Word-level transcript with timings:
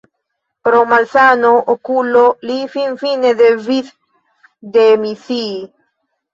Pro 0.67 0.79
malsano 0.93 1.51
okula 1.73 2.25
li 2.47 2.57
finfine 2.73 3.35
devis 3.45 3.95
demisii. 4.81 5.57